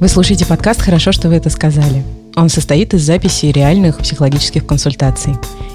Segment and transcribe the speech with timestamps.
[0.00, 2.02] Вы слушаете подкаст «Хорошо, что вы это сказали».
[2.34, 5.34] Он состоит из записи реальных психологических консультаций.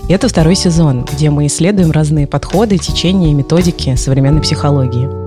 [0.10, 5.08] И это второй сезон, где мы исследуем разные подходы, течения и методики современной психологии–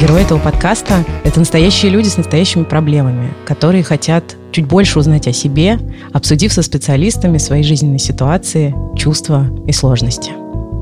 [0.00, 5.32] Герои этого подкаста— это настоящие люди с настоящими проблемами, которые хотят чуть больше узнать о
[5.32, 5.78] себе,
[6.12, 10.32] обсудив со специалистами свои жизненные ситуации, чувства и сложности.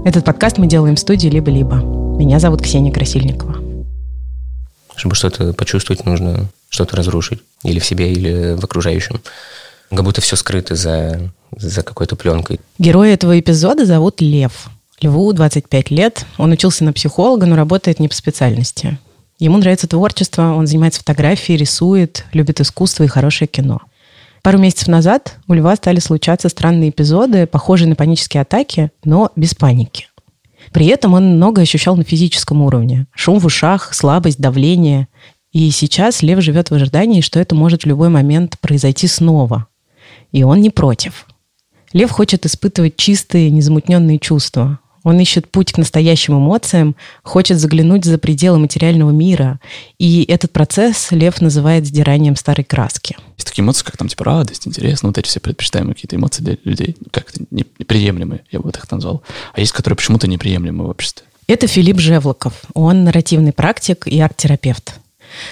[0.09, 1.77] Этот подкаст мы делаем в студии «Либо-либо».
[2.16, 3.57] Меня зовут Ксения Красильникова.
[4.95, 7.41] Чтобы что-то почувствовать, нужно что-то разрушить.
[7.65, 9.21] Или в себе, или в окружающем.
[9.91, 12.61] Как будто все скрыто за, за какой-то пленкой.
[12.79, 14.71] Героя этого эпизода зовут Лев.
[15.02, 16.24] Льву 25 лет.
[16.38, 18.97] Он учился на психолога, но работает не по специальности.
[19.39, 23.81] Ему нравится творчество, он занимается фотографией, рисует, любит искусство и хорошее кино.
[24.43, 29.55] Пару месяцев назад у Льва стали случаться странные эпизоды, похожие на панические атаки, но без
[29.55, 30.07] паники.
[30.73, 33.07] При этом он много ощущал на физическом уровне.
[33.15, 35.09] Шум в ушах, слабость, давление.
[35.53, 39.66] И сейчас Лев живет в ожидании, что это может в любой момент произойти снова.
[40.32, 41.27] И он не против.
[41.93, 44.80] Лев хочет испытывать чистые, незамутненные чувства.
[45.07, 49.60] Он ищет путь к настоящим эмоциям, хочет заглянуть за пределы материального мира.
[50.01, 53.16] И этот процесс Лев называет сдиранием старой краски.
[53.37, 56.43] Есть такие эмоции, как там типа радость, интерес, ну вот эти все предпочитаемые какие-то эмоции
[56.43, 59.23] для людей, как-то неприемлемые, я бы так назвал.
[59.52, 61.24] А есть, которые почему-то неприемлемы в обществе.
[61.46, 62.54] Это Филипп Жевлоков.
[62.74, 64.98] Он нарративный практик и арт-терапевт.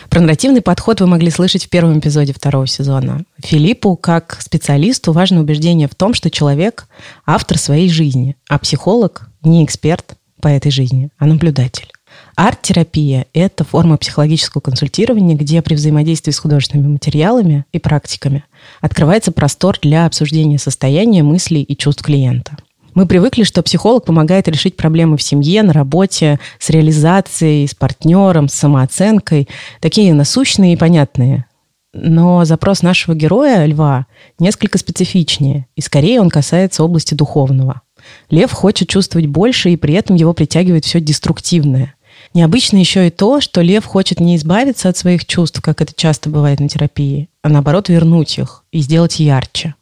[0.09, 3.25] Про нарративный подход вы могли слышать в первом эпизоде второго сезона.
[3.43, 6.89] Филиппу, как специалисту, важно убеждение в том, что человек–
[7.27, 11.89] автор своей жизни, а психолог не эксперт по этой жизни, а наблюдатель.
[12.37, 18.45] Арт-терапия– это форма психологического консультирования, где при взаимодействии с художественными материалами и практиками
[18.81, 22.57] открывается простор для обсуждения состояния, мыслей и чувств клиента.
[22.95, 28.49] Мы привыкли, что психолог помогает решить проблемы в семье, на работе, с реализацией, с партнером,
[28.49, 29.49] с самооценкой.
[29.81, 31.47] Такие насущные и понятные.
[31.93, 34.07] Но запрос нашего героя, Льва,
[34.39, 37.83] несколько специфичнее, и скорее он касается области духовного.
[38.31, 41.95] Лев хочет чувствовать больше, и при этом его притягивает все деструктивное.
[42.33, 46.31] Необычно еще и то, что лев хочет не избавиться от своих чувств, как это часто
[46.31, 49.75] бывает на терапии, а наоборот вернуть их и сделать ярче.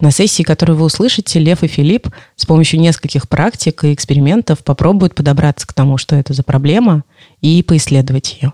[0.00, 5.14] На сессии, которую вы услышите, Лев и Филипп с помощью нескольких практик и экспериментов попробуют
[5.14, 7.04] подобраться к тому, что это за проблема,
[7.40, 8.52] и поисследовать ее.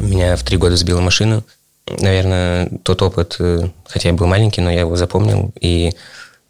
[0.00, 1.44] Меня в три года сбила машина.
[1.86, 5.92] Наверное, тот опыт, э, хотя я был маленький, но я его запомнил, и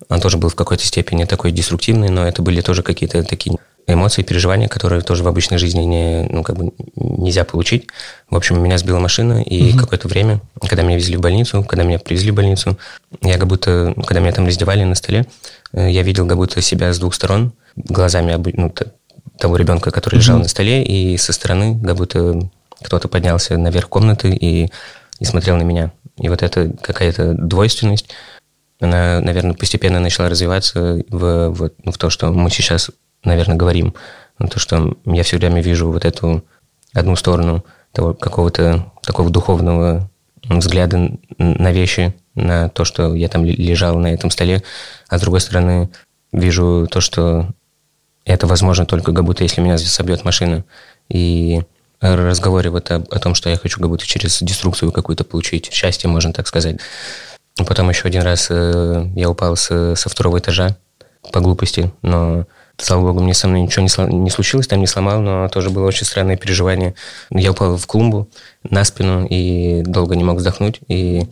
[0.09, 4.23] он тоже был в какой-то степени такой деструктивный, но это были тоже какие-то такие эмоции,
[4.23, 7.89] переживания, которые тоже в обычной жизни не, ну, как бы нельзя получить.
[8.31, 9.81] В общем, меня сбила машина, и угу.
[9.81, 12.79] какое-то время, когда меня везли в больницу, когда меня привезли в больницу,
[13.23, 15.27] я как будто, когда меня там раздевали на столе,
[15.73, 18.73] э, я видел как будто себя с двух сторон, глазами ну,
[19.39, 20.45] того ребенка, который лежал угу.
[20.45, 22.49] на столе, и со стороны как будто
[22.83, 24.71] кто-то поднялся наверх комнаты и,
[25.19, 25.93] и смотрел на меня.
[26.19, 28.09] И вот это какая-то двойственность,
[28.81, 32.91] она, наверное, постепенно начала развиваться в, в, ну, в то, что мы сейчас,
[33.25, 33.95] наверное, говорим.
[34.39, 36.45] То, что я все время вижу вот эту
[36.93, 40.11] одну сторону того какого-то такого духовного
[40.43, 44.63] взгляда на вещи, на то, что я там лежал на этом столе,
[45.09, 45.91] а с другой стороны
[46.33, 47.49] вижу то, что
[48.25, 50.65] это возможно только как будто если меня собьет машина.
[51.09, 51.63] И
[52.01, 56.09] разговоре вот о, о том, что я хочу как будто через деструкцию какую-то получить счастье,
[56.09, 56.81] можно так сказать.
[57.57, 60.77] Потом еще один раз э, я упал с, со второго этажа
[61.33, 62.47] по глупости, но
[62.79, 65.71] слава богу, мне со мной ничего не, сло, не случилось, там не сломал, но тоже
[65.71, 66.95] было очень странное переживание.
[67.31, 68.29] Я упал в клумбу
[68.63, 71.29] на спину и долго не мог вздохнуть, и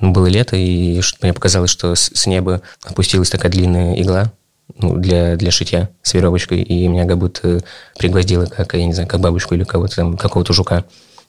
[0.00, 4.32] ну, было лето, и мне показалось, что с, с неба опустилась такая длинная игла
[4.76, 7.62] ну, для, для шитья с веревочкой, и меня как будто
[7.98, 10.84] пригвоздило, как, я не знаю, как бабушку или кого-то там, какого-то жука,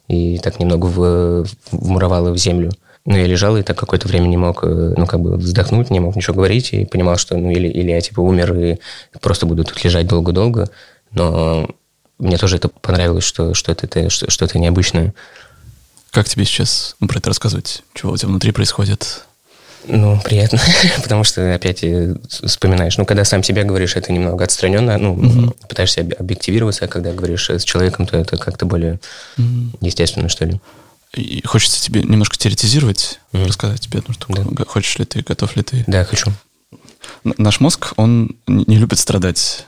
[0.08, 2.72] и так немного в, вмуровало в землю.
[3.06, 6.00] Ну, я лежал и так какое-то время не мог, э, ну, как бы вздохнуть, не
[6.00, 8.78] мог ничего говорить, и понимал, что, ну, или, или я, типа, умер и
[9.22, 10.70] просто буду тут лежать долго-долго,
[11.12, 11.70] но
[12.18, 15.14] мне тоже это понравилось, что, что, это, что, что это необычное.
[16.12, 17.84] Как тебе сейчас ну, про это рассказывать?
[17.94, 19.26] Чего у тебя внутри происходит?
[19.88, 20.60] Ну, приятно,
[21.04, 22.98] потому что опять э, вспоминаешь.
[22.98, 25.56] Ну, когда сам себя говоришь, это немного отстраненно, ну, угу.
[25.68, 29.00] пытаешься объективироваться, а когда говоришь с человеком, то это как-то более
[29.38, 29.78] угу.
[29.82, 30.60] естественно, что ли.
[31.16, 33.46] И хочется тебе немножко теоретизировать, mm.
[33.48, 34.34] рассказать тебе одну штуку.
[34.34, 34.66] Да.
[34.66, 35.84] Хочешь ли ты, готов ли ты?
[35.88, 36.32] Да, хочу.
[37.24, 39.66] Наш мозг, он не любит страдать.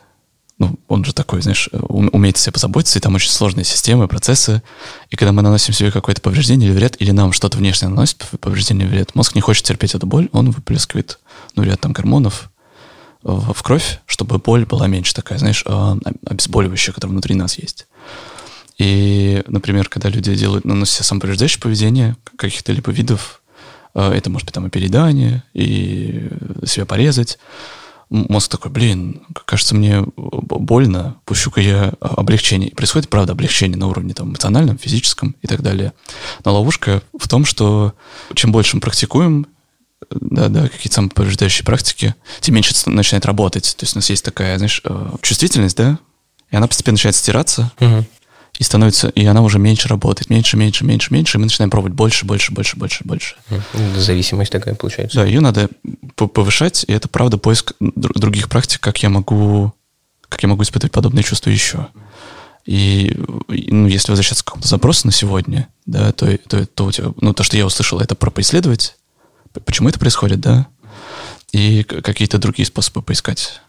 [0.60, 4.62] ну, он же такой, знаешь, умеет о себе позаботиться, и там очень сложные системы, процессы.
[5.10, 8.88] И когда мы наносим себе какое-то повреждение или вред, или нам что-то внешне наносит повреждение
[8.88, 11.20] или вред, мозг не хочет терпеть эту боль, он выплескивает,
[11.56, 12.50] ну, ряд там гормонов
[13.24, 17.88] в, кровь, чтобы боль была меньше такая, знаешь, а, обезболивающая, которая внутри нас есть.
[18.78, 23.42] И, например, когда люди делают, наносят себе самоповреждающее поведение каких-то либо видов,
[23.94, 26.30] а, это может быть там и переедание, и
[26.66, 27.40] себя порезать,
[28.10, 32.72] мозг такой, блин, кажется, мне больно, пущу-ка я облегчение.
[32.72, 35.94] происходит, правда, облегчение на уровне там, эмоциональном, физическом и так далее.
[36.46, 37.94] Но ловушка в том, что
[38.36, 39.48] чем больше мы практикуем,
[40.12, 43.76] да, да, какие-то самоповреждающие практики, тем меньше начинает работать.
[43.78, 45.98] То есть у нас есть такая, знаешь, э, чувствительность, да,
[46.50, 47.72] и она постепенно начинает стираться.
[47.80, 48.06] Угу
[48.58, 51.94] и становится, и она уже меньше работает, меньше, меньше, меньше, меньше, и мы начинаем пробовать
[51.94, 53.36] больше, больше, больше, больше, больше.
[53.96, 55.18] Зависимость такая получается.
[55.18, 55.70] Да, ее надо
[56.16, 59.74] повышать, и это правда поиск других практик, как я могу,
[60.28, 61.88] как я могу испытывать подобные чувства еще.
[62.66, 63.16] И,
[63.48, 67.34] ну, если возвращаться к какому-то запросу на сегодня, да, то, то, то у тебя, ну,
[67.34, 68.98] то, что я услышал, это про поисследовать,
[69.66, 70.68] почему это происходит, да,
[71.54, 73.62] и какие-то другие способы поискать.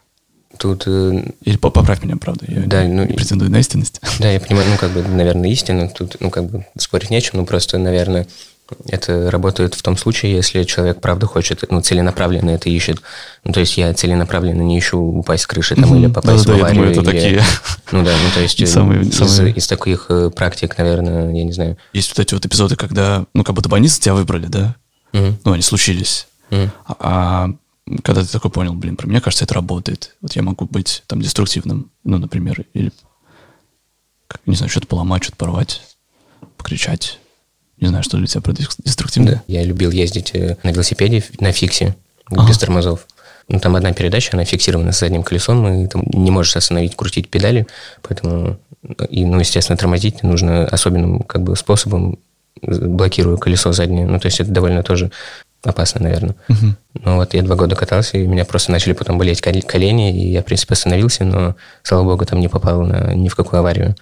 [0.59, 0.83] Тут...
[0.87, 4.01] Э, Или поправь меня, правда, я да, не, ну, не претендую на истинность.
[4.19, 7.45] Да, я понимаю, ну, как бы, наверное, истина, тут, ну, как бы, спорить нечем, ну,
[7.45, 8.27] просто, наверное,
[8.87, 13.01] это работает в том случае, если человек, правда, хочет, ну, целенаправленно это ищет.
[13.45, 16.57] Ну, то есть я целенаправленно не ищу упасть с крыши там, или попасть да, в
[16.57, 16.83] аварию.
[16.83, 17.37] Да, я думаю, это или...
[17.37, 17.43] такие...
[17.91, 19.53] Ну да, ну, то есть самые, из, самые...
[19.55, 21.77] из таких э, практик, наверное, я не знаю.
[21.93, 24.75] Есть вот эти вот эпизоды, когда, ну, как будто больницы тебя выбрали, да?
[25.13, 25.33] Mm-hmm.
[25.45, 26.27] Ну, они случились.
[26.51, 26.69] Mm-hmm.
[26.99, 27.49] А
[28.03, 30.15] когда ты такой понял, блин, про меня кажется, это работает.
[30.21, 32.91] Вот я могу быть там деструктивным, ну, например, или,
[34.45, 35.81] не знаю, что-то поломать, что-то порвать,
[36.57, 37.19] покричать.
[37.77, 39.35] Не знаю, что для тебя про деструктивное.
[39.35, 39.43] Да.
[39.47, 41.95] Я любил ездить э, на велосипеде на фиксе,
[42.25, 42.47] ага.
[42.47, 43.07] без тормозов.
[43.47, 47.29] Ну, там одна передача, она фиксирована с задним колесом, и там не можешь остановить, крутить
[47.29, 47.65] педали,
[48.03, 48.59] поэтому,
[49.09, 52.19] и, ну, естественно, тормозить нужно особенным как бы способом,
[52.61, 54.05] блокируя колесо заднее.
[54.05, 55.11] Ну, то есть это довольно тоже
[55.63, 56.35] опасно, наверное.
[56.47, 56.75] Угу.
[57.05, 60.31] Ну вот я два года катался, и у меня просто начали потом болеть колени, и
[60.31, 63.95] я, в принципе, остановился, но, слава богу, там не попал на, ни в какую аварию.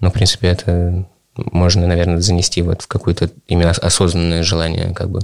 [0.00, 1.06] Но, в принципе, это
[1.36, 5.20] можно, наверное, занести вот в какое-то именно осознанное желание, как бы.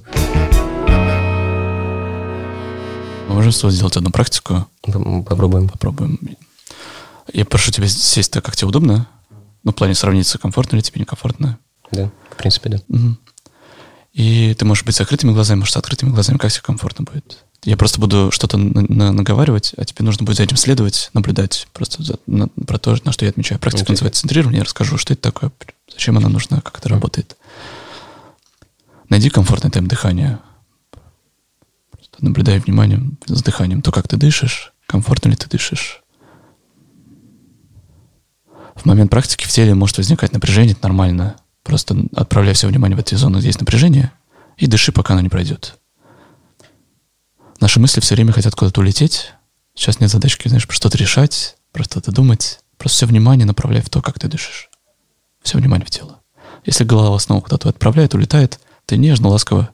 [3.29, 4.67] Можем сделать одну практику?
[4.83, 5.69] Попробуем.
[5.69, 6.19] Попробуем.
[7.33, 9.09] Я прошу тебя сесть так, как тебе удобно.
[9.65, 11.59] Ну, в плане сравниться, комфортно ли тебе, некомфортно.
[11.91, 12.79] Да, в принципе, да.
[12.89, 13.17] Угу.
[14.17, 17.45] И ты можешь быть с закрытыми глазами, можешь с открытыми глазами, как тебе комфортно будет.
[17.65, 21.69] Я просто буду что-то на- на- наговаривать, а тебе нужно будет за этим следовать, наблюдать
[21.75, 23.61] просто за, на, про то, на что я отмечаю.
[23.61, 23.91] Практика okay.
[23.91, 24.61] называется центрирование.
[24.61, 25.53] Я расскажу, что это такое,
[25.93, 27.37] зачем она нужна, как это работает.
[29.11, 30.41] Найди комфортный темп дыхания.
[31.91, 36.03] Просто наблюдай вниманием с дыханием, то, как ты дышишь, комфортно ли ты дышишь.
[38.75, 41.37] В момент практики в теле может возникать напряжение, это нормально.
[41.67, 44.13] Просто отправляй все внимание в эти зоны, есть напряжение,
[44.57, 45.77] и дыши, пока оно не пройдет.
[47.61, 49.33] Наши мысли все время хотят куда-то улететь.
[49.75, 52.61] Сейчас нет задачки, знаешь, про что-то решать, про что-то думать.
[52.79, 54.71] Просто все внимание направляй в то, как ты дышишь.
[55.43, 56.21] Все внимание в тело.
[56.65, 59.71] Если голова снова куда-то отправляет, улетает, ты нежно, ласково,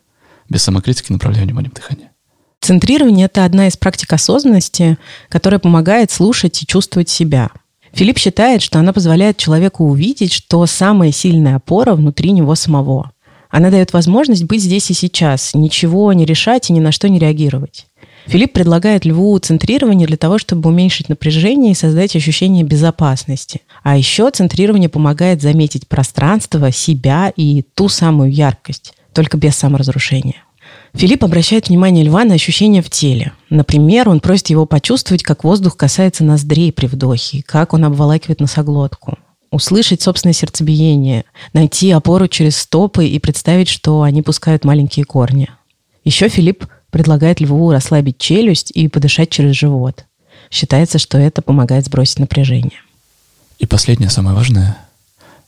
[0.48, 2.12] без самокритики направляй внимание в дыхание.
[2.60, 4.96] Центрирование– это одна из практик осознанности,
[5.28, 7.50] которая помогает слушать и чувствовать себя–
[7.94, 13.12] Филипп считает, что она позволяет человеку увидеть, что самая сильная опора внутри него самого.
[13.50, 17.18] Она дает возможность быть здесь и сейчас, ничего не решать и ни на что не
[17.18, 17.87] реагировать.
[18.26, 23.61] Филипп предлагает льву центрирование для того, чтобы уменьшить напряжение и создать ощущение безопасности.
[23.82, 30.37] А еще центрирование помогает заметить пространство, себя и ту самую яркость, только без саморазрушения.
[30.94, 33.32] Филипп обращает внимание льва на ощущения в теле.
[33.49, 39.18] Например, он просит его почувствовать, как воздух касается ноздрей при вдохе, как он обволакивает носоглотку.
[39.50, 45.49] Услышать собственное сердцебиение, найти опору через стопы и представить, что они пускают маленькие корни.
[46.04, 50.04] Еще Филипп предлагает льву расслабить челюсть и подышать через живот.
[50.50, 52.80] Считается, что это помогает сбросить напряжение.
[53.58, 54.76] И последнее, самое важное,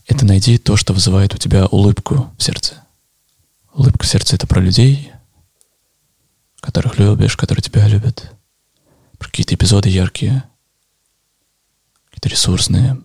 [0.07, 2.75] это найди то, что вызывает у тебя улыбку в сердце.
[3.75, 5.11] Улыбка в сердце— это про людей,
[6.65, 8.33] которых любишь, которые тебя любят.
[9.19, 10.45] Про какие-то эпизоды яркие,
[12.07, 13.01] какие-то ресурсные.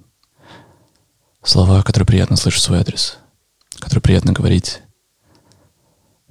[1.44, 3.18] Слова, которые приятно слышать в свой адрес,
[3.78, 4.82] которые приятно говорить.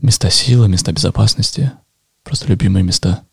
[0.00, 1.73] Места силы, места безопасности,
[2.25, 3.25] просто любимые места.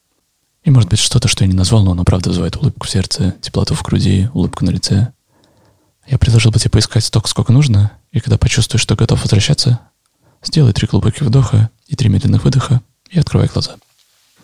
[0.63, 3.35] И может быть что-то, что я не назвал, но оно правда вызывает улыбку в сердце,
[3.41, 5.13] теплоту в груди, улыбку на лице.
[6.05, 9.79] Я предложил бы тебе поискать столько, сколько нужно, и когда почувствуешь, что готов возвращаться,
[10.43, 12.81] сделай три глубоких вдоха и три медленных выдоха
[13.15, 13.75] и открывай глаза.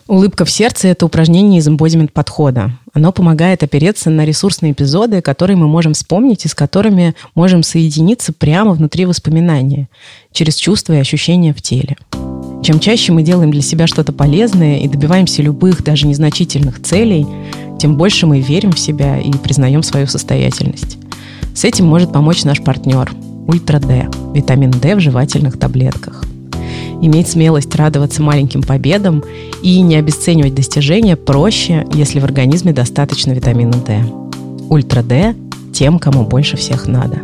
[0.08, 2.72] Улыбка в сердце– это упражнение из эмбодимент подхода.
[2.92, 8.32] Оно помогает опереться на ресурсные эпизоды, которые мы можем вспомнить и с которыми можем соединиться
[8.32, 9.88] прямо внутри воспоминания,
[10.32, 11.96] через чувства и ощущения в теле.
[12.64, 17.26] Чем чаще мы делаем для себя что-то полезное и добиваемся любых, даже незначительных целей,
[17.78, 20.98] тем больше мы верим в себя и признаем свою состоятельность.
[21.54, 23.10] С этим может помочь наш партнер–
[23.46, 26.24] Ультра Д– витамин D в жевательных таблетках.
[27.04, 29.24] Иметь смелость радоваться маленьким победам
[29.60, 34.04] и не обесценивать достижения проще, если в организме достаточно витамина D.
[34.70, 35.34] Ультра D
[35.74, 37.22] тем, кому больше всех надо.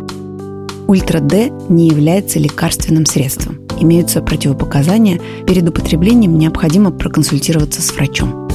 [0.85, 3.59] Ультра D не является лекарственным средством.
[3.79, 5.21] Имеются противопоказания.
[5.47, 8.49] Перед употреблением необходимо проконсультироваться с врачом.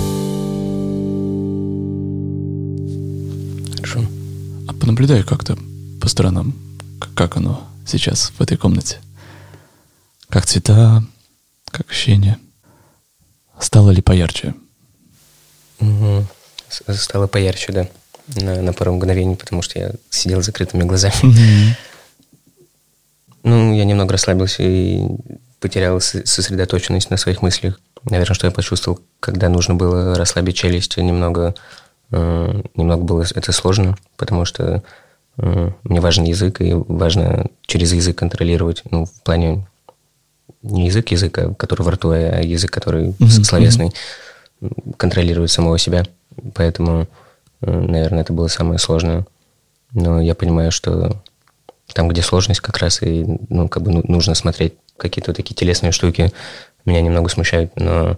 [3.77, 4.01] Хорошо.
[4.69, 5.57] А понаблюдай как-то
[6.03, 6.53] по сторонам,
[7.15, 8.99] как оно сейчас в этой комнате.
[10.29, 11.03] Как цвета,
[11.75, 12.39] как ощущение?
[13.59, 14.55] Стало ли поярче?
[15.81, 16.27] Угу.
[16.69, 17.89] Стало поярче, да.
[18.37, 21.77] На, на пару мгновений, потому что я сидел с закрытыми глазами.
[23.43, 25.03] Ну, я немного расслабился и
[25.61, 27.81] потерял сосредоточенность на своих мыслях.
[28.05, 31.55] Наверное, что я почувствовал, когда нужно было расслабить челюсть, немного,
[32.11, 34.83] э, немного было это сложно, потому что
[35.37, 39.67] э, мне важен язык, и важно через язык контролировать, ну, в плане
[40.65, 43.45] не язык языка, который во рту, а язык, который mm-hmm.
[43.45, 43.93] словесный,
[44.97, 46.05] контролирует самого себя.
[46.55, 47.07] Поэтому,
[47.61, 49.27] э, наверное, это было самое сложное.
[49.93, 51.23] Но я понимаю, что
[51.93, 54.75] там, где сложность, как раз и ну, как бы ну, нужно смотреть.
[54.97, 56.33] Какие-то такие телесные штуки
[56.85, 58.17] меня немного смущают, но...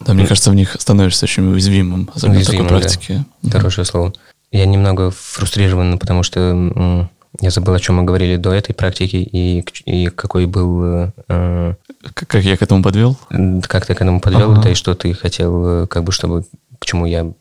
[0.00, 3.24] Да, мне кажется, в них становишься очень уязвимым, особенно уязвимым, в такой практике.
[3.42, 3.58] Да.
[3.58, 4.12] Хорошее слово.
[4.50, 7.08] Я немного фрустрирован, потому что
[7.40, 11.12] я забыл, о чем мы говорили до этой практики и, и какой был...
[11.28, 11.74] Э,
[12.14, 13.18] как я к этому подвел?
[13.62, 14.62] Как ты к этому подвел, ага.
[14.62, 16.44] да, и что ты хотел, э, как бы, чтобы...
[16.78, 17.32] К чему я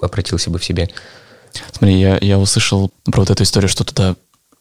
[0.00, 0.90] обратился бы в себе.
[1.72, 4.16] Смотри, я, я услышал про вот эту историю, что туда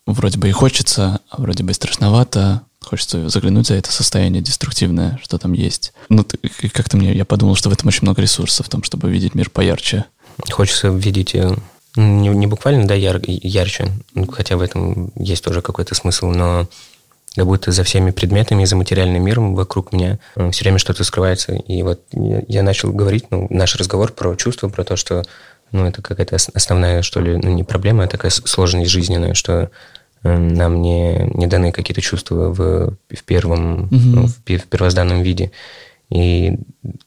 [0.06, 5.20] вроде бы и хочется, а вроде бы и страшновато, хочется заглянуть за это состояние деструктивное,
[5.24, 5.94] что там есть.
[6.10, 6.26] Ну,
[6.72, 9.50] как-то мне, я подумал, что в этом очень много ресурсов, в том, чтобы видеть мир
[9.50, 10.06] поярче.
[10.52, 11.56] Хочется видеть э,
[11.96, 16.68] не, не буквально, да, яр, ярче, ну, хотя в этом есть тоже какой-то смысл, но
[17.36, 21.54] как будто за всеми предметами, за материальным миром вокруг меня э, все время что-то скрывается.
[21.54, 22.02] И вот
[22.48, 25.24] я, начал говорить, ну, наш разговор про чувства, про то, что
[25.72, 29.70] ну, это какая-то основная, что ли, ну, не проблема, а такая сложность жизненная, что
[30.24, 33.90] э, нам не, не даны какие-то чувства в, в первом, угу.
[33.92, 35.52] ну, в, в первозданном виде.
[36.10, 36.58] И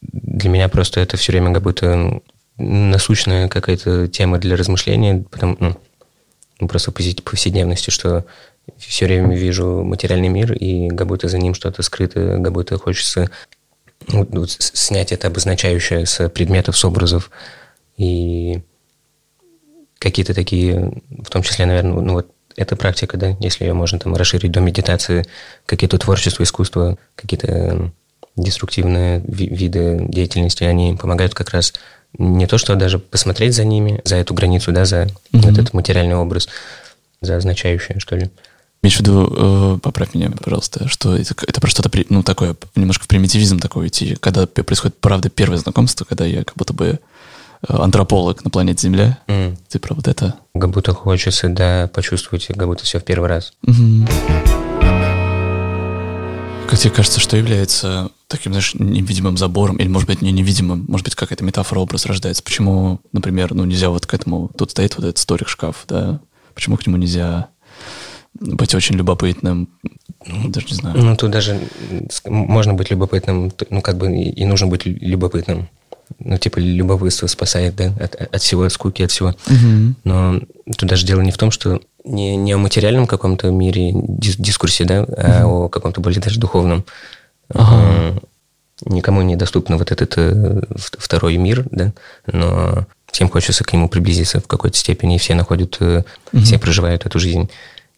[0.03, 2.21] для меня просто это все время как будто
[2.59, 5.77] насущная какая-то тема для размышления, потому, ну,
[6.61, 8.27] ну просто по повседневности, что
[8.77, 13.31] все время вижу материальный мир, и как будто за ним что-то скрыто, как будто хочется
[14.09, 17.31] вот, вот, снять это обозначающее с предметов, с образов,
[17.97, 18.61] и
[19.99, 24.15] какие-то такие, в том числе, наверное, ну вот эта практика, да, если ее можно там
[24.15, 25.25] расширить до медитации,
[25.67, 27.93] какие-то творчество, искусство, какие-то
[28.37, 31.75] деструктивные виды деятельности, они помогают как раз
[32.17, 35.51] не то, что даже посмотреть за ними, за эту границу, да, за mm-hmm.
[35.51, 36.49] этот материальный образ,
[37.21, 38.31] за означающее, что ли.
[38.83, 43.05] Имеешь в виду, э, поправь меня, пожалуйста, что это, это про что-то, ну, такое, немножко
[43.05, 46.99] в примитивизм такой идти, когда происходит, правда, первое знакомство, когда я как будто бы э,
[47.69, 49.19] антрополог на планете Земля.
[49.27, 49.57] Mm.
[49.69, 50.37] Ты про вот это?
[50.55, 53.53] Как будто хочется, да, почувствовать, как будто все в первый раз.
[53.67, 54.09] Mm-hmm.
[56.69, 61.05] Как тебе кажется, что является таким, знаешь, невидимым забором, или, может быть, не невидимым, может
[61.05, 62.43] быть, какая-то метафора, образ рождается?
[62.43, 64.51] Почему, например, ну, нельзя вот к этому...
[64.57, 66.21] Тут стоит вот этот столик-шкаф, да?
[66.55, 67.49] Почему к нему нельзя
[68.35, 69.69] быть очень любопытным?
[70.27, 70.99] Ну, даже не знаю.
[70.99, 71.59] Ну, тут даже
[72.27, 75.69] можно быть любопытным, ну, как бы и нужно быть любопытным.
[76.19, 79.29] Ну, типа, любопытство спасает, да, от, от всего, от скуки, от всего.
[79.29, 79.95] Угу.
[80.05, 80.41] Но
[80.77, 84.85] тут даже дело не в том, что не, не о материальном каком-то мире, дис, дискурсе,
[84.85, 86.85] да, а mm о каком-то более даже духовном.
[87.55, 88.21] Ага.
[88.85, 91.93] Никому не доступно вот этот э, второй мир, да,
[92.27, 96.05] но всем хочется к нему приблизиться в какой-то степени, и все находят, mm
[96.45, 97.51] все проживают эту жизнь,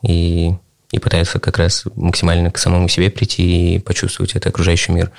[0.02, 0.54] и,
[0.92, 5.11] и пытаются как раз максимально к самому себе прийти и почувствовать этот окружающий мир.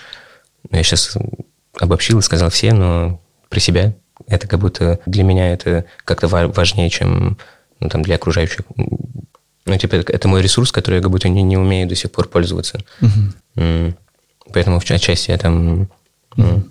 [0.72, 1.16] Я сейчас
[1.80, 3.94] обобщил и сказал все, но при себя
[4.28, 7.38] это как будто для меня это как-то важнее, чем
[7.80, 8.62] ну, там, для окружающих.
[9.66, 12.28] Ну, типа, это мой ресурс, который я как будто не, не умею до сих пор
[12.28, 12.80] пользоваться.
[13.02, 13.96] Uh-huh.
[14.54, 15.88] Поэтому в части я там
[16.36, 16.64] uh-huh.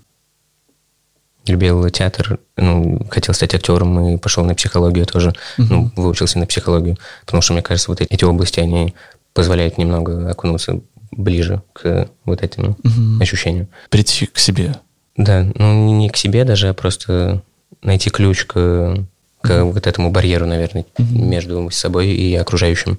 [1.46, 6.98] любил театр, ну, хотел стать актером и пошел на психологию тоже, ну, выучился на психологию,
[7.24, 8.94] потому что, мне кажется, вот эти области, они
[9.32, 12.76] позволяют немного окунуться ближе к вот этим
[13.20, 13.68] ощущениям.
[13.88, 14.76] Прийти к себе.
[15.16, 17.42] Да, ну, не к себе даже, а просто
[17.82, 18.96] найти ключ к,
[19.40, 22.98] к вот этому барьеру, наверное, между собой и окружающим.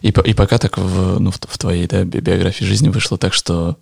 [0.00, 3.76] И, и пока так в, ну, в, в твоей да, биографии жизни вышло так, что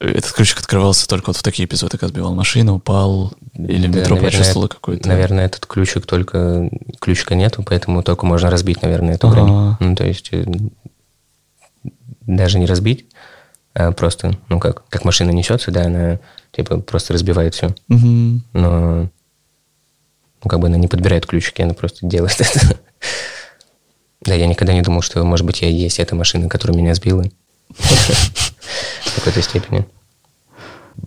[0.00, 4.16] этот ключик открывался только вот в такие эпизоды, как сбивал машину, упал, или Да, метро
[4.16, 5.08] наверное, какой-то...
[5.08, 6.68] Наверное, этот ключик только...
[7.00, 9.76] Ключика нету, поэтому только можно разбить, наверное, эту грань.
[9.78, 10.44] Ну, то есть э,
[12.22, 13.06] даже не разбить,
[13.74, 16.18] а просто, ну, как, как машина несется, да, она
[16.52, 17.74] типа просто разбивает все.
[17.88, 18.42] Мгм.
[18.52, 19.08] Но
[20.44, 22.78] ну, как бы она не подбирает ключики, она просто делает это.
[24.24, 26.94] Да, я никогда не думал, что, может быть, я и есть эта машина, которая меня
[26.94, 27.24] сбила.
[27.78, 29.86] В какой-то степени.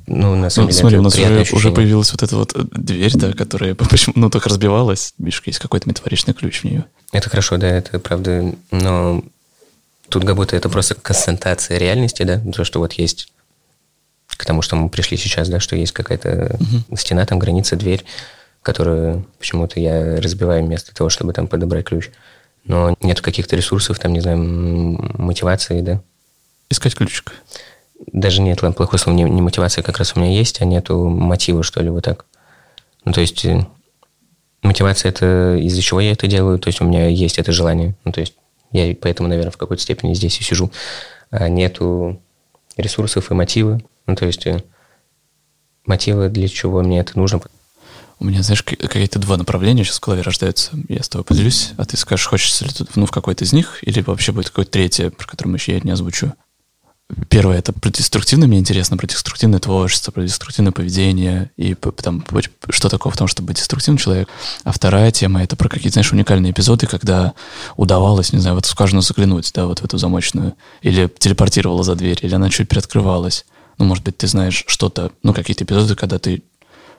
[0.05, 2.55] Ну, на самом Ну, деле, смотри, это у нас уже, уже появилась вот эта вот
[2.55, 5.13] э, дверь, да, которая почему, ну, только разбивалась.
[5.17, 6.85] Видишь, есть какой-то метафоричный ключ в нее.
[7.11, 9.23] Это хорошо, да, это правда, но
[10.09, 13.31] тут как будто это просто констатация реальности, да, то, что вот есть
[14.27, 16.59] к тому, что мы пришли сейчас, да, что есть какая-то
[16.95, 18.05] стена, там граница, дверь,
[18.61, 22.09] которую почему-то я разбиваю вместо того, чтобы там подобрать ключ.
[22.67, 24.37] Но нет каких-то ресурсов, там, не знаю,
[25.17, 26.01] мотивации, да.
[26.69, 27.31] Искать ключик.
[28.07, 31.07] Даже нет, ладно, плохое слово, не, не мотивация как раз у меня есть, а нету
[31.07, 32.25] мотива, что ли, вот так.
[33.05, 33.65] Ну, то есть э,
[34.61, 37.95] мотивация это из-за чего я это делаю, то есть у меня есть это желание.
[38.03, 38.35] Ну, то есть
[38.71, 40.71] я поэтому, наверное, в какой-то степени здесь и сижу.
[41.31, 42.21] А нету
[42.75, 43.79] ресурсов и мотива.
[44.05, 44.61] Ну, то есть э,
[45.85, 47.41] мотива, для чего мне это нужно.
[48.19, 50.71] У меня, знаешь, какие-то два направления сейчас в голове рождаются.
[50.89, 53.79] Я с тобой поделюсь, а ты скажешь, хочется ли тут, ну, в какой-то из них,
[53.83, 56.33] или вообще будет какое-то третье, про которое еще я не озвучу.
[57.29, 62.25] Первое— это про деструктивное, мне интересно, про деструктивное творчество, про деструктивное поведение, и там,
[62.69, 64.27] что такое в том, чтобы быть деструктивным человек.
[64.65, 67.33] А вторая тема— это про какие-то, знаешь, уникальные эпизоды, когда
[67.77, 71.95] удавалось, не знаю, в эту скважину заглянуть, да, вот в эту замочную, или телепортировала за
[71.95, 73.45] дверь, или она чуть приоткрывалась.
[73.77, 76.43] Ну, может быть, ты знаешь что-то, ну, какие-то эпизоды, когда ты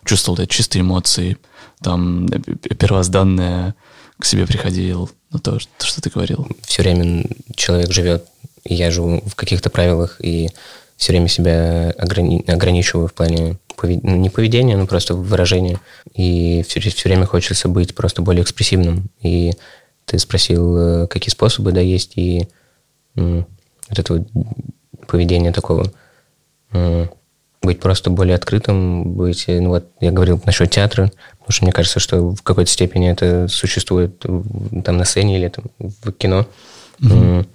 [0.04, 1.36] чувствовал да, чистые эмоции,
[1.82, 2.38] там э,
[2.74, 3.74] первозданное
[4.18, 6.48] к себе приходил, ну то, что, ты говорил.
[6.62, 7.24] Все время
[7.54, 8.26] человек живет,
[8.64, 10.48] и я живу в каких-то правилах, и
[10.96, 15.80] все время себя ограни- ограничиваю в плане пове- ну, не поведения, но просто выражения.
[16.14, 19.08] И все, время хочется быть просто более экспрессивным.
[19.22, 19.52] И
[20.04, 22.48] ты спросил, э, какие способы, да, есть, и
[23.14, 23.46] м,
[23.88, 24.28] вот это вот
[25.06, 25.92] поведение такого
[27.68, 31.72] быть просто более открытым, быть, э, ну вот я говорил насчет театра, потому что мне
[31.72, 34.18] кажется, что в какой-то степени это существует
[34.84, 36.46] там на сцене или там в кино.
[37.02, 37.46] М,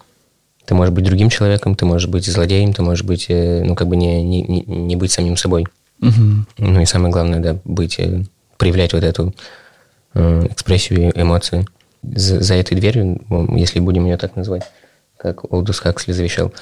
[0.66, 3.88] Ты можешь быть другим человеком, ты можешь быть злодеем, ты можешь быть, э, ну как
[3.90, 5.66] бы не, не, не- быть самим собой.
[6.00, 6.48] Мгм.
[6.58, 8.24] Ну и самое главное, да, быть, э,
[8.58, 9.34] проявлять вот эту
[10.16, 11.66] экспрессию, эмоции.
[12.04, 13.20] За, за этой дверью,
[13.58, 14.64] если будем ее так назвать,
[15.18, 16.54] как Олдус Хаксли завещал,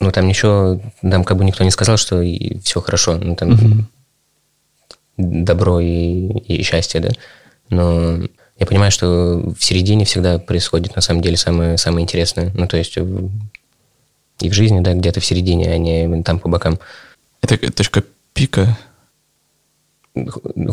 [0.00, 2.22] ну там ничего, там как бы никто не сказал, что
[2.62, 3.50] все хорошо, ну там
[5.16, 7.10] добро и, и счастье, да.
[7.70, 8.18] Но
[8.58, 12.50] я понимаю, что в середине всегда происходит на самом деле самое, самое интересное.
[12.54, 13.30] Ну, то есть в-
[14.40, 16.78] и в жизни, да, где-то в середине, а не там по бокам.
[17.42, 18.76] Это к- точка пика.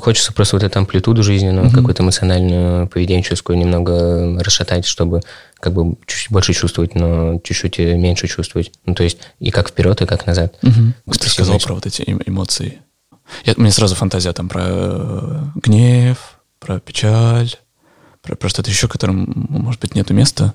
[0.02, 5.22] Хочется просто вот эту амплитуду жизненную, какую-то эмоциональную, поведенческую немного расшатать, чтобы
[5.60, 8.72] как бы чуть больше чувствовать, но чуть-чуть э, меньше чувствовать.
[8.86, 10.56] Ну, то есть и как вперед, и как назад.
[10.62, 11.34] Ты Экспрессивность.
[11.34, 12.80] сказал про вот эти эм- эмоции.
[13.46, 17.54] Я, у меня сразу фантазия там про э, гнев, про печаль,
[18.22, 20.54] про, про что-то еще, которым, может быть, нету места.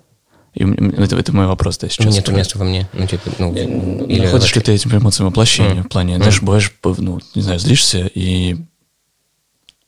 [0.55, 2.13] И это, это мой вопрос, да, сейчас.
[2.15, 2.89] Нету места во мне.
[2.95, 5.85] Ну, типа, ну, или Находишь ли ты этим эмоциям воплощение Мгм.
[5.85, 6.23] в плане, Мгм.
[6.23, 8.57] знаешь, бываешь, ну, не знаю, злишься и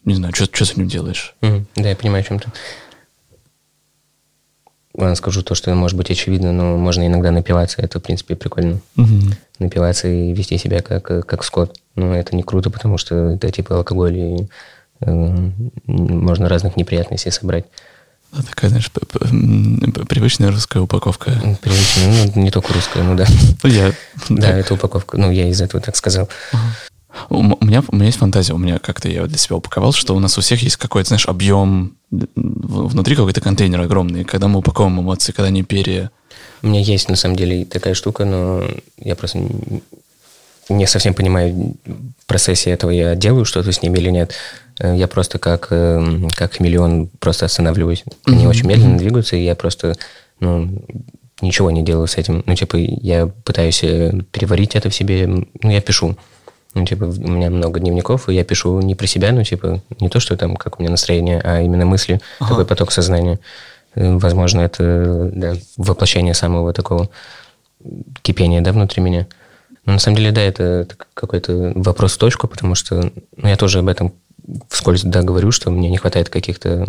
[0.04, 1.34] не знаю, что, что с этим делаешь.
[1.40, 1.66] Мгм.
[1.76, 2.48] Да, я понимаю, о чем ты.
[4.94, 7.80] Ладно, скажу то, что может быть очевидно, но можно иногда напиваться.
[7.80, 8.80] Это, в принципе, прикольно.
[9.58, 11.78] Напиваться и вести себя как, как скот.
[11.94, 14.48] Но это не круто, потому что это типа алкоголь, и
[15.00, 15.50] э,
[15.86, 17.66] можно разных неприятностей собрать.
[18.32, 18.90] Да, такая, знаешь,
[20.08, 21.30] привычная русская упаковка.
[21.32, 23.26] М, Привычно, ну, не только русская, ну да.
[23.62, 23.92] Ну, я...
[24.28, 25.16] Да, это упаковка.
[25.18, 26.28] Ну, я из этого так сказал.
[27.28, 30.20] У меня, у меня есть фантазия, у меня как-то я для себя упаковал, что у
[30.20, 35.32] нас у всех есть какой-то, знаешь, объем внутри какой-то контейнер огромный, когда мы упаковываем эмоции,
[35.32, 36.10] когда они пере...
[36.62, 38.64] У меня есть, на самом деле, такая штука, но
[38.98, 39.40] я просто
[40.68, 44.34] не совсем понимаю в процессе этого, я делаю что-то с ними или нет.
[44.78, 48.04] Э, Я просто как, э, как хамелеон просто останавливаюсь.
[48.24, 49.96] Они очень медленно двигаются, и я просто
[50.40, 50.82] ну,
[51.40, 52.42] ничего не делаю с этим.
[52.46, 56.16] Ну, типа, я пытаюсь э, переварить это в себе, ну, я пишу.
[56.74, 60.08] Ну, типа, у меня много дневников, и я пишу не про себя, ну, типа, не
[60.08, 63.40] то, что там, как у меня настроение, а именно мысли, такой поток сознания.
[63.94, 67.10] Э, Возможно, это да, воплощение самого такого
[68.22, 69.26] кипения, да, внутри меня.
[69.84, 73.56] Но на самом деле, да, это, это какой-то вопрос в точку, потому что ну, я
[73.56, 74.12] тоже об этом
[74.68, 76.86] вскользь да, говорю, что мне не хватает каких-то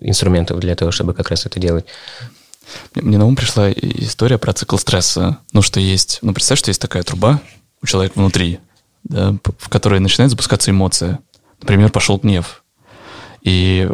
[0.00, 1.86] инструментов для того, чтобы как раз это делать.
[2.94, 5.38] Мне на ум пришла история про цикл стресса.
[5.52, 6.18] Ну, что есть...
[6.22, 7.40] Ну, представь, что есть такая труба
[7.82, 8.60] у человека внутри,
[9.04, 11.20] да, в которой начинает запускаться эмоция.
[11.60, 12.64] Например, пошел гнев.
[13.42, 13.88] И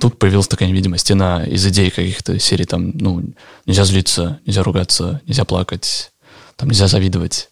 [0.00, 3.22] тут появилась такая невидимая стена из идей каких-то серий, там, ну,
[3.64, 6.10] нельзя злиться, нельзя ругаться, нельзя плакать,
[6.56, 7.50] там, нельзя завидовать.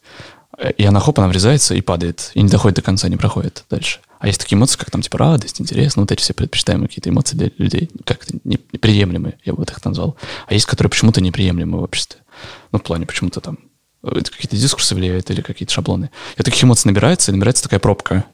[0.76, 4.00] И она, хоп, она врезается и падает, и не доходит до конца, не проходит дальше.
[4.18, 7.10] А есть такие эмоции, как там, типа, радость, интерес, ну, вот эти все предпочитаемые какие-то
[7.10, 10.16] эмоции для людей, как-то неприемлемые, я бы их назвал.
[10.48, 12.20] А есть, которые почему-то неприемлемы в обществе.
[12.72, 13.58] Ну, в плане почему-то там
[14.02, 16.10] это какие-то дискурсы влияют или какие-то шаблоны.
[16.36, 18.24] И таких эмоций набирается, и набирается такая пробка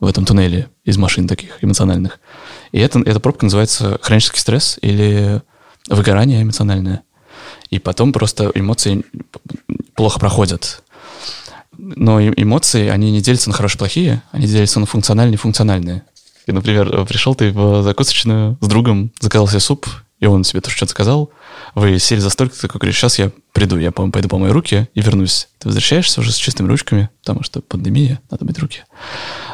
[0.00, 2.18] в этом туннеле из машин таких эмоциональных.
[2.72, 5.40] И это, эта пробка называется хронический стресс или
[5.88, 7.02] выгорание эмоциональное.
[7.70, 9.04] И потом просто эмоции
[9.94, 10.82] плохо проходят.
[11.78, 16.02] Но эмоции, они не делятся на хорошие плохие, они делятся на функциональные и функциональные.
[16.46, 19.86] И, например, пришел ты в закусочную с другом, заказал себе суп,
[20.22, 21.32] и он себе тоже что-то сказал,
[21.74, 25.00] вы сели за столик, такой говоришь, сейчас я приду, я пойду по моей руки и
[25.00, 25.48] вернусь.
[25.58, 28.84] Ты возвращаешься уже с чистыми ручками, потому что пандемия, надо быть руки.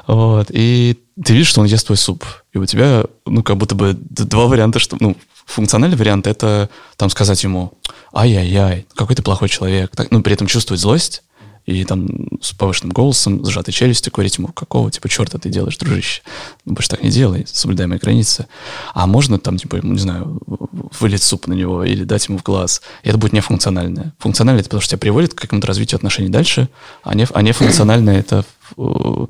[0.06, 3.74] Вот, и ты видишь, что он ест твой суп, и у тебя, ну, как будто
[3.74, 7.72] бы два варианта, что, ну, функциональный вариант— это там сказать ему,
[8.14, 11.22] ай-яй-яй, какой ты плохой человек, так, ну, при этом чувствовать злость,
[11.68, 12.08] и там
[12.40, 16.22] с повышенным голосом, сжатой челюстью говорить ему, какого, типа, черта ты делаешь, дружище?
[16.64, 18.46] Ну, больше так не делай, соблюдай мои границы.
[18.94, 20.40] А можно там, типа, не знаю,
[20.98, 22.80] вылить суп на него или дать ему в глаз.
[23.02, 24.14] И это будет нефункциональное.
[24.18, 26.70] Функциональное это потому, что тебя приводит к какому-то развитию отношений дальше,
[27.02, 28.46] а, не, а нефункциональное это
[28.78, 29.26] э,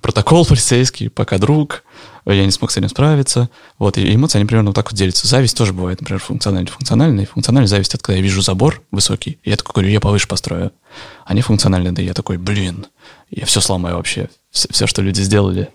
[0.00, 1.84] протокол полицейский, пока друг,
[2.26, 3.50] я не смог с этим справиться.
[3.78, 5.26] Вот, и эмоции, они примерно вот так вот делятся.
[5.26, 6.70] Зависть тоже бывает, например, функциональная.
[6.70, 10.28] Функциональная, функциональная зависть, это когда я вижу забор высокий, и я такой говорю, я повыше
[10.28, 10.72] построю.
[11.24, 12.86] А не функциональная, да я такой, блин,
[13.30, 15.68] я все сломаю вообще, все, все, что люди сделали.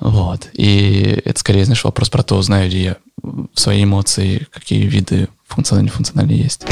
[0.00, 0.48] Вот.
[0.52, 2.96] И это скорее, знаешь, вопрос про то, знаю ли я
[3.54, 6.66] свои эмоции, какие виды функциональные и функциональные есть.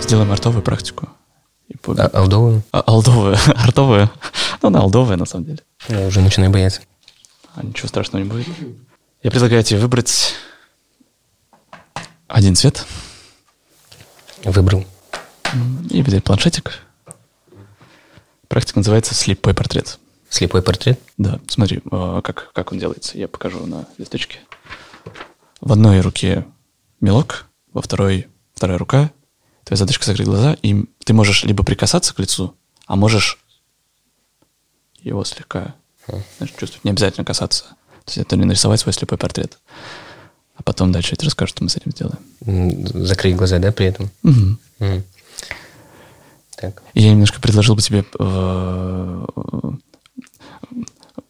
[0.00, 1.08] Сделаем артовую практику.
[1.86, 2.62] А, алдовую?
[2.72, 3.36] А, алдовую.
[3.54, 4.10] Артовую.
[4.62, 5.60] Ну, она алдовая, на самом деле.
[5.88, 6.82] Я уже начинаю бояться.
[7.54, 8.46] А ничего страшного не будет.
[9.22, 10.34] Я предлагаю тебе выбрать
[12.28, 12.84] один цвет.
[14.44, 14.84] Выбрал.
[15.90, 16.80] И взять планшетик.
[18.48, 19.98] Практика называется «Слепой портрет».
[20.28, 21.00] Слепой портрет?
[21.18, 21.40] Да.
[21.48, 23.18] Смотри, а, как, как он делается.
[23.18, 24.38] Я покажу на листочке.
[25.60, 26.46] В одной руке
[27.00, 29.10] мелок, во второй вторая рука.
[29.70, 32.56] Твоя задачка закрыть глаза, и ты можешь либо прикасаться к лицу,
[32.88, 33.38] а можешь
[35.00, 35.76] его слегка
[36.08, 36.82] знаешь, чувствовать.
[36.82, 37.66] Не обязательно касаться.
[38.04, 39.60] То есть это не нарисовать свой слепой портрет.
[40.56, 42.84] А потом дальше я тебе расскажу, что мы с этим сделаем.
[43.06, 44.10] Закрыть глаза, да, при этом?
[44.24, 44.58] Угу.
[44.80, 45.02] Угу.
[46.56, 46.82] Так.
[46.94, 49.28] я немножко предложил бы тебе в,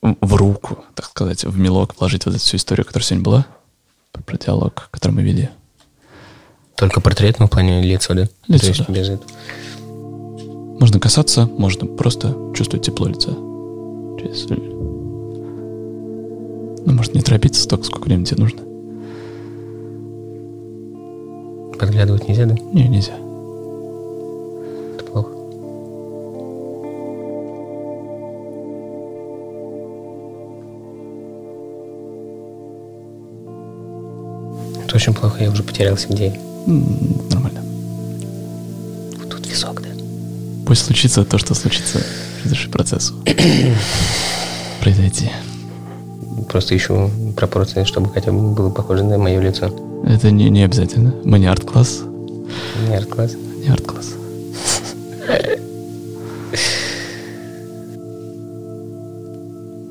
[0.01, 3.47] в руку, так сказать, в мелок вложить вот эту всю историю, которая сегодня была,
[4.25, 5.51] про диалог, который мы вели.
[6.81, 8.23] Только портрет, в плане лица, да?
[8.49, 8.93] Лицо, То есть да.
[8.95, 9.31] без этого.
[10.81, 13.29] Можно касаться, можно просто чувствовать тепло лица.
[13.29, 14.47] Через...
[16.87, 18.63] Ну, может, не торопиться столько, сколько времени тебе нужно.
[21.79, 22.57] Подглядывать нельзя, да?
[22.73, 23.13] Не, нельзя.
[24.95, 25.33] Это плохо.
[34.83, 36.41] Это очень плохо, я уже потерялся где.
[36.67, 37.63] Нормально.
[39.19, 39.89] Вот тут висок, да?
[40.67, 42.01] Пусть случится то, что случится.
[42.45, 43.15] Разреши процессу
[44.81, 45.31] произойти.
[46.49, 49.71] Просто ищу пропорции, чтобы хотя бы было похоже на мое лицо.
[50.07, 51.15] Это не, не обязательно.
[51.25, 52.01] Мы не арт-класс.
[52.89, 53.35] Не арт-класс?
[53.63, 54.15] Не арт-класс.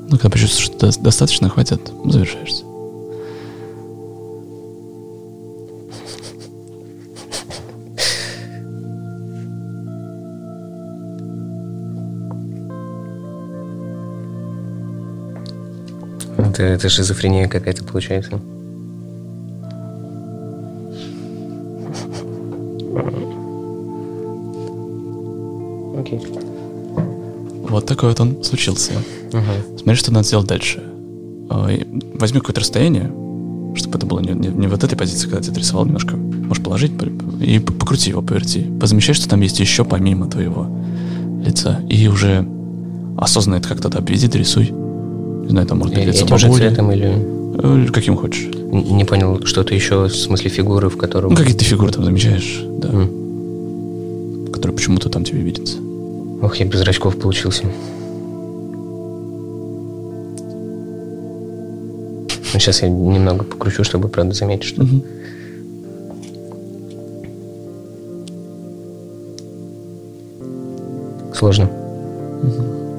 [0.08, 2.64] Ну, когда почувствуешь, что достаточно, хватит, завершаешься.
[16.60, 18.38] Это, это шизофрения какая-то получается.
[25.98, 26.20] Окей.
[27.66, 28.92] Вот такой вот он случился.
[29.32, 29.78] Угу.
[29.78, 30.82] Смотри, что надо сделать дальше.
[31.48, 31.70] А,
[32.14, 33.10] возьми какое-то расстояние,
[33.74, 36.16] чтобы это было не, не, не вот этой позиции, когда ты рисовал немножко.
[36.16, 36.92] Можешь положить
[37.40, 38.66] и покрути его, поверти.
[38.78, 40.66] Позамечай, что там есть еще помимо твоего
[41.42, 41.80] лица.
[41.88, 42.46] И уже
[43.16, 44.74] осознанно это как-то обведи, рисуй
[45.52, 46.52] на этом может двигаться Этим бабуля.
[46.52, 47.40] же цветом или...
[47.62, 48.48] Э, каким хочешь.
[48.72, 51.30] Не понял, что-то еще, в смысле фигуры, в котором...
[51.30, 52.88] Ну, какие-то фигуры там замечаешь, да.
[52.88, 54.50] Mm.
[54.52, 55.78] Которые почему-то там тебе видятся.
[56.42, 57.64] Ох, я без зрачков получился.
[62.52, 64.82] Ну, сейчас я немного покручу, чтобы, правда, заметить что-то.
[64.82, 65.04] Угу.
[71.34, 71.70] Сложно.
[72.42, 72.89] Угу.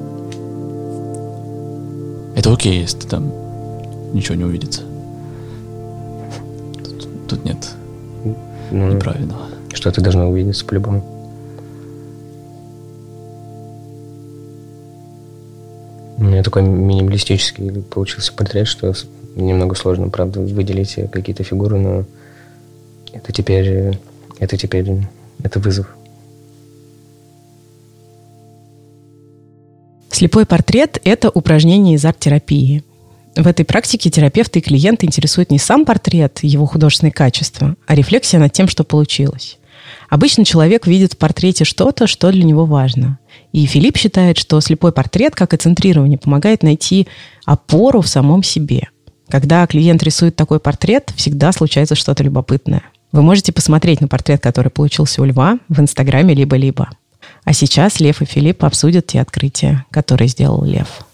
[2.42, 3.32] Это окей, если там
[4.12, 4.80] ничего не увидится.
[6.82, 7.68] Тут, тут нет
[8.72, 9.46] Ну, неправильного.
[9.72, 11.04] что-то должно увидеться по-любому.
[16.18, 18.92] У меня такой минималистический получился портрет, что
[19.36, 22.04] немного сложно, правда, выделить какие-то фигуры, но
[23.12, 24.00] это теперь,
[24.40, 24.90] это теперь,
[25.44, 25.94] это вызов.
[30.22, 32.84] Слепой портрет– это упражнение из арт-терапии.
[33.34, 38.38] В этой практике терапевты и клиенты интересует не сам портрет, его художественные качества, а рефлексия
[38.38, 39.58] над тем, что получилось.
[40.08, 43.18] Обычно человек видит в портрете что-то, что для него важно.
[43.50, 47.08] И Филипп считает, что слепой портрет, как и центрирование, помогает найти
[47.44, 48.90] опору в самом себе.
[49.28, 52.84] Когда клиент рисует такой портрет, всегда случается что-то любопытное.
[53.10, 56.90] Вы можете посмотреть на портрет, который получился у Льва в Инстаграме либо-либо.
[57.44, 61.04] А сейчас Лев и Филипп обсудят те открытия, которые сделал Лев.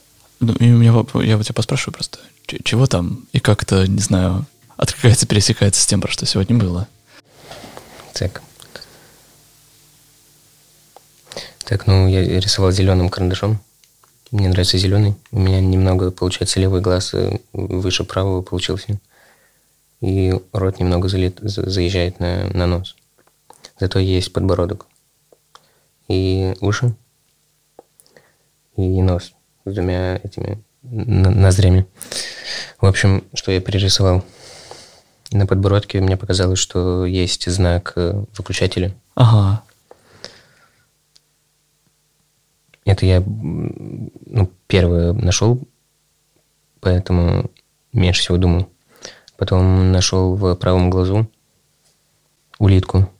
[0.41, 0.93] Ну, и у меня,
[1.25, 2.19] я вот тебя поспрашиваю просто,
[2.65, 6.87] чего там и как это, не знаю, откликается, пересекается с тем, про что сегодня было.
[8.15, 8.43] Так.
[11.65, 13.61] Так, ну, я рисовал зеленым карандашом.
[14.31, 15.15] Мне нравится зеленый.
[15.33, 18.99] У меня немного, получается, левый глаз э, выше правого получился.
[20.01, 22.95] И рот немного залет- за- заезжает на, на нос.
[23.81, 24.87] Зато есть подбородок.
[26.09, 26.95] И уши.
[28.77, 31.87] И нос с двумя этими ноздрями.
[32.81, 34.25] В общем, что я перерисовал?
[35.31, 38.95] На подбородке мне показалось, что есть знак э, выключателя.
[39.15, 39.63] Ага.
[42.87, 45.61] Это я ну, первое нашел,
[46.81, 47.51] поэтому
[47.93, 48.71] меньше всего думал.
[49.37, 51.31] Потом нашел в правом глазу
[52.59, 53.11] улитку,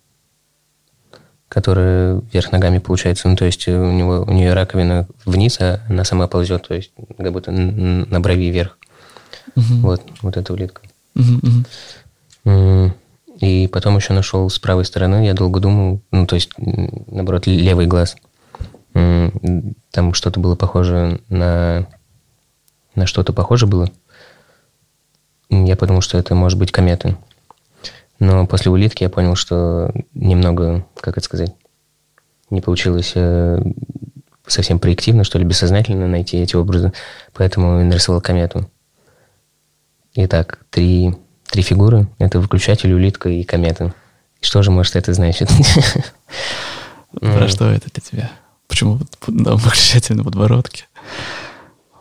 [1.49, 3.29] которая вверх ногами получается.
[3.29, 6.93] Ну, то есть у, него, у нее раковина вниз, а она сама ползет, то есть
[7.17, 8.79] как будто на брови вверх.
[9.57, 9.81] Мгм.
[9.81, 10.83] Вот, вот эта улитка.
[11.15, 11.65] Мгм.
[12.45, 12.95] М,
[13.41, 17.87] И потом еще нашел с правой стороны, я долго думал, ну, то есть, наоборот, левый
[17.87, 18.17] глаз.
[18.93, 21.87] Там что-то было похоже на...
[22.95, 23.89] На что-то похоже было.
[25.51, 27.17] Я подумал, что это может быть комета.
[28.19, 31.55] Но после улитки я понял, что немного, как это сказать,
[32.51, 33.63] не получилось э,
[34.47, 36.93] совсем проективно, что ли, бессознательно найти эти образы.
[37.35, 38.69] Поэтому нарисовал комету.
[40.15, 41.15] Итак, три,
[41.51, 42.09] три фигуры.
[42.19, 43.95] Это выключатель, улитка и комета.
[44.41, 45.49] Что же может это значить?
[47.21, 48.31] Про что это для тебя?
[48.67, 50.85] Почему выключатель на подбородке?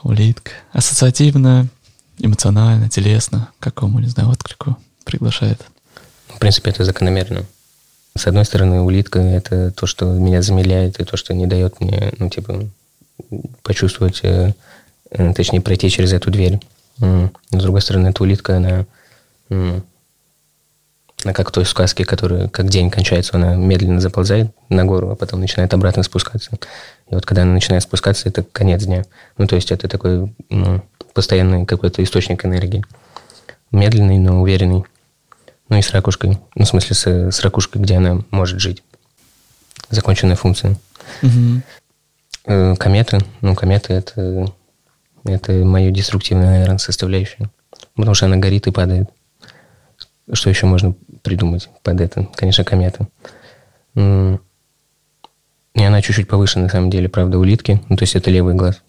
[0.03, 0.51] Улитка.
[0.71, 1.67] Ассоциативно,
[2.19, 3.49] эмоционально, телесно.
[3.59, 5.61] Какому, не знаю, отклику приглашает.
[6.27, 7.45] В принципе, это закономерно.
[8.15, 12.11] С одной стороны, улитка– это то, что меня замедляет, и то, что не дает мне,
[12.17, 12.63] ну, типа,
[13.63, 14.53] почувствовать, э,
[15.11, 16.59] э, точнее, пройти через эту дверь.
[16.99, 18.85] С другой стороны, эта улитка, она,
[19.49, 25.15] она как в той сказке, которая, как день кончается, она медленно заползает на гору, а
[25.15, 26.51] потом начинает обратно спускаться.
[27.09, 29.05] И вот когда она начинает спускаться, это конец дня.
[29.37, 30.81] Ну, то есть это такой ну,
[31.13, 32.83] постоянный какой-то источник энергии.
[33.71, 34.85] Медленный, но уверенный.
[35.69, 36.39] Ну и с ракушкой.
[36.55, 38.83] Ну, в смысле, с, с ракушкой, где она может жить.
[39.89, 40.77] Законченная функция.
[41.21, 41.63] Мгм.
[42.45, 43.19] Э, Комета.
[43.41, 44.51] Ну, комета это,
[45.25, 47.49] это мое деструктивная, наверное, составляющая.
[47.95, 49.09] Потому что она горит и падает.
[50.31, 52.27] Что еще можно придумать под это?
[52.35, 53.07] Конечно, комета.
[53.95, 57.81] И она чуть-чуть повыше, на самом деле, правда, улитки.
[57.87, 58.81] Ну, то есть это левый глаз.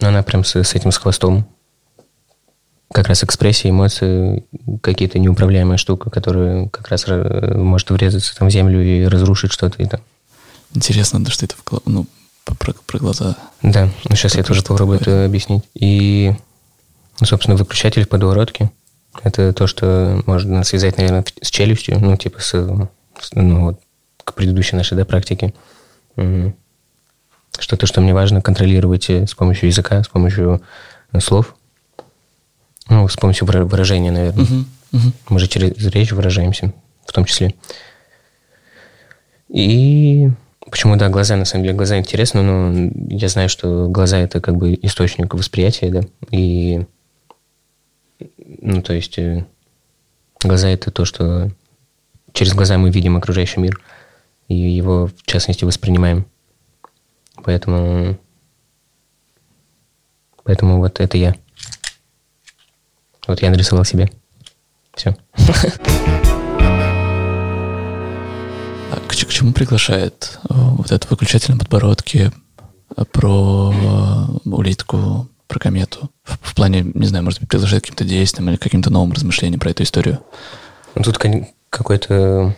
[0.00, 1.48] Но она прям с, с этим, с хвостом.
[2.94, 4.44] Как раз экспрессия, эмоции,
[4.80, 9.82] какие-то неуправляемая штука, которая как раз э, может врезаться там в землю и разрушить что-то.
[9.82, 10.00] И там.
[10.74, 12.06] Интересно, да что это в гла- ну,
[12.44, 13.34] про, про глаза.
[13.62, 15.08] Да, ну сейчас я Как тоже это попробую говорит?
[15.08, 15.64] это объяснить.
[15.74, 16.34] И,
[17.18, 18.70] ну, собственно, выключатель в подворотке.
[19.24, 23.80] Это то, что можно связать, наверное, с челюстью, ну, типа с, с- ну, вот,
[24.22, 25.52] к предыдущей нашей, да, практике.
[26.14, 26.54] М.
[27.58, 30.62] Что-то, что мне важно контролировать э, с помощью языка, с помощью
[31.12, 31.56] э, слов.
[32.88, 34.44] Ну, с помощью выра- выражения, наверное.
[34.44, 35.12] Мгм, мгм.
[35.28, 36.72] Мы же через речь выражаемся,
[37.06, 37.54] в том числе.
[39.48, 40.28] И
[40.70, 44.56] почему, да, глаза, на самом деле, глаза интересны, но я знаю, что глаза– это как
[44.56, 46.86] бы источник восприятия, да, и,
[48.60, 49.46] ну, то есть, э,
[50.42, 51.50] глаза– это то, что
[52.32, 53.80] через глаза мы видим окружающий мир,
[54.48, 56.26] и его, в частности, воспринимаем.
[57.44, 58.18] Поэтому,
[60.42, 61.34] поэтому вот это я.
[63.26, 64.10] Вот я нарисовал себе.
[64.94, 65.16] Все.
[68.92, 72.32] А к, чему приглашает э, вот этот выключатель на подбородке
[72.96, 76.10] э, про э, улитку, про комету?
[76.22, 79.70] В, в плане, не знаю, может быть, приглашает каким-то действиям или каким-то новым размышлениям про
[79.70, 80.20] эту историю?
[80.94, 81.18] Ну, Тут
[81.70, 82.54] какой-то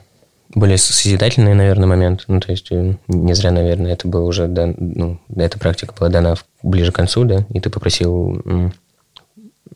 [0.55, 2.24] более созидательный, наверное, момент.
[2.29, 6.35] Ну, то есть не зря, наверное, это было уже, дан- ну, эта практика была дана
[6.62, 8.42] ближе к концу, да, и ты попросил,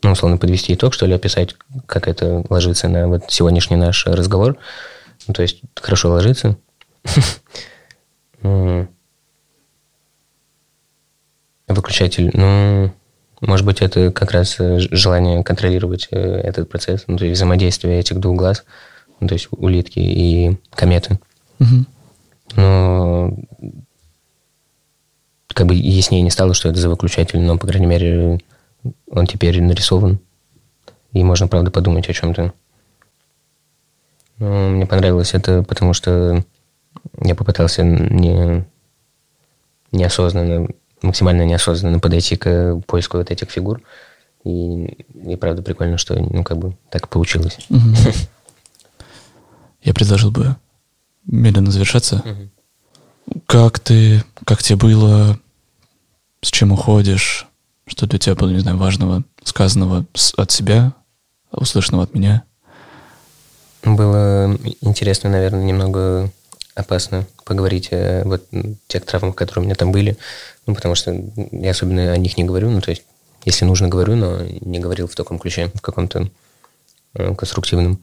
[0.03, 4.57] ну, условно, подвести итог, что ли, описать, как это ложится на вот сегодняшний наш разговор.
[5.27, 6.57] Ну, то есть хорошо ложится.
[11.67, 12.91] Выключатель, ну,
[13.39, 18.19] может быть, это как раз желание контролировать э, этот процесс, ну, то есть взаимодействие этих
[18.19, 18.65] двух глаз,
[19.19, 21.19] ну, то есть улитки и кометы.
[21.59, 21.87] Мгм.
[22.55, 23.37] Но
[25.47, 28.39] как бы яснее не стало, что это за выключатель, но, по крайней мере,
[29.09, 30.19] он теперь нарисован.
[31.13, 32.53] И можно, правда, подумать о чем-то.
[34.39, 36.43] Ну, мне понравилось это, потому что
[37.21, 38.65] я попытался не,
[39.91, 40.69] неосознанно,
[41.01, 43.81] максимально неосознанно подойти к поиску вот этих фигур.
[44.43, 47.59] И, и правда прикольно, что ну как бы так получилось.
[49.83, 50.55] Я предложил бы
[51.25, 52.23] медленно завершаться.
[53.45, 55.39] Как ты, как тебе было,
[56.41, 57.47] с чем уходишь,
[57.87, 60.05] что для тебя было, не знаю, важного, сказанного
[60.37, 60.93] от себя,
[61.51, 62.43] услышанного от меня?
[63.83, 66.31] Было интересно, наверное, немного
[66.75, 68.47] опасно поговорить о вот
[68.87, 70.17] тех травмах, которые у меня там были.
[70.65, 71.13] Ну, потому что
[71.51, 72.69] я особенно о них не говорю.
[72.69, 73.03] Ну, то есть,
[73.43, 76.29] если нужно, говорю, но не говорил в таком ключе, в каком-то
[77.15, 77.99] э, конструктивном.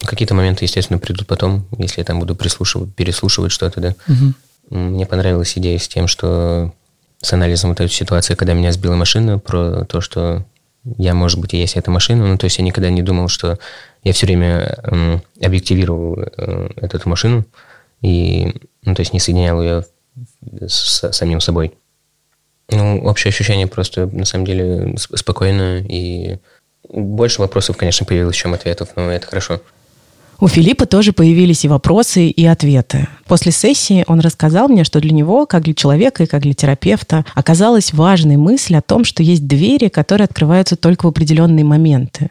[0.00, 3.94] Какие-то моменты, естественно, придут потом, если я там буду прислушивать, переслушивать что-то, да.
[4.06, 4.34] Мгм.
[4.70, 6.74] Мне понравилась идея с тем, что
[7.24, 10.44] с анализом вот этой ситуации, когда меня сбила машина, про то, что
[10.84, 12.26] я, может быть, и есть эта машина.
[12.26, 13.58] Ну, то есть я никогда не думал, что
[14.02, 17.44] я все время эм, объективировал э, эту машину
[18.02, 19.84] и, ну, то есть не соединял ее
[20.60, 21.72] с самим собой.
[22.70, 26.38] Ну, общее ощущение просто, на самом деле, сп- спокойно и
[26.88, 29.60] больше вопросов, конечно, появилось, чем ответов, но это хорошо.
[30.40, 33.08] У Филиппа тоже появились и вопросы, и ответы.
[33.26, 37.24] После сессии он рассказал мне, что для него, как для человека и как для терапевта,
[37.34, 42.30] оказалась важной мысль о том, что есть двери, которые открываются только в определенные моменты.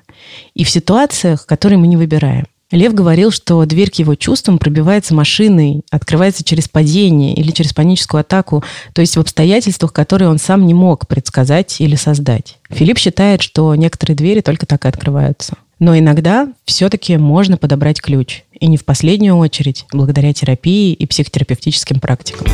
[0.53, 2.45] И в ситуациях, которые мы не выбираем.
[2.73, 8.21] Лев говорил, что дверь к его чувствам пробивается машиной, открывается через падение или через паническую
[8.21, 8.63] атаку,
[8.93, 12.57] то есть в обстоятельствах, которые он сам не мог предсказать или создать.
[12.71, 15.55] Филипп считает, что некоторые двери только так и открываются.
[15.83, 18.43] Но иногда все-таки можно подобрать ключ.
[18.57, 22.47] И не в последнюю очередь благодаря терапии и психотерапевтическим практикам.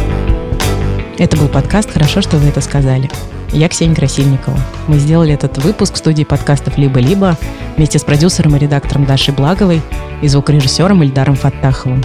[1.19, 3.07] Это был подкаст «Хорошо, что вы это сказали».
[3.53, 4.59] Я Ксения Красильникова.
[4.87, 7.37] Мы сделали этот выпуск в студии подкастов «Либо-либо»
[7.77, 9.83] вместе с продюсером и редактором Дашей Благовой
[10.23, 12.03] и звукорежиссером Ильдаром Фаттаховым.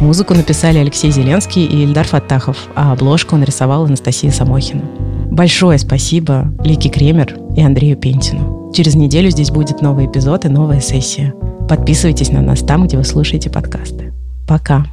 [0.00, 4.82] Музыку написали Алексей Зеленский и Ильдар Фаттахов, а обложку нарисовала Анастасия Самохина.
[5.40, 8.70] Большое спасибо Лике Кремер и Андрею Пентину.
[8.74, 11.32] Через неделю здесь будет новый эпизод и новая сессия.
[11.66, 14.12] Подписывайтесь на нас там, где вы слушаете подкасты.
[14.46, 14.84] Пока.